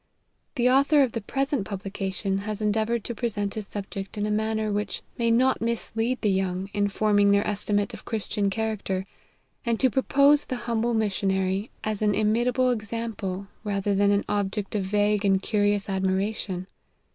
The 0.55 0.67
author 0.67 1.03
of 1.03 1.11
the 1.11 1.21
present 1.21 1.63
publication 1.63 2.39
has 2.39 2.59
endea 2.59 2.87
voured 2.87 3.03
to 3.03 3.13
present 3.13 3.53
his 3.53 3.67
subject 3.67 4.17
in 4.17 4.25
a 4.25 4.31
manner 4.31 4.71
which 4.71 5.03
may 5.19 5.29
not 5.29 5.61
mislead 5.61 6.21
the 6.21 6.31
young, 6.31 6.71
in 6.73 6.87
forming 6.87 7.29
their 7.29 7.45
esti 7.45 7.71
mate 7.73 7.93
of 7.93 8.03
Christian 8.03 8.49
character, 8.49 9.05
and 9.63 9.79
to 9.79 9.91
propose 9.91 10.45
the 10.47 10.55
humble 10.65 10.95
missionary, 10.95 11.69
as 11.83 12.01
an 12.01 12.15
imitable 12.15 12.71
example, 12.71 13.45
rather 13.63 13.93
than 13.93 14.09
an 14.09 14.25
object 14.27 14.73
of 14.73 14.85
vague 14.85 15.23
and 15.23 15.39
curious 15.43 15.87
admiration. 15.87 16.65